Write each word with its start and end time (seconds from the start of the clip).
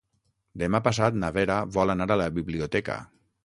Demà 0.61 0.81
passat 0.87 1.21
na 1.25 1.31
Vera 1.37 1.59
vol 1.77 1.95
anar 1.97 2.11
a 2.17 2.21
la 2.25 2.29
biblioteca. 2.41 3.01